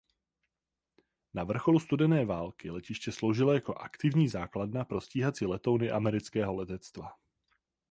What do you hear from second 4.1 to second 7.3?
základna pro stíhací letouny amerického letectva.